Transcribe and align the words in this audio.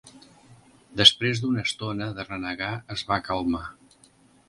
Després 1.01 1.43
d'una 1.45 1.65
estona 1.69 2.09
de 2.19 2.27
renegar, 2.33 2.73
es 2.97 3.09
va 3.13 3.23
calmar. 3.33 3.67